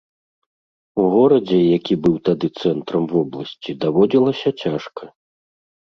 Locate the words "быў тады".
2.05-2.47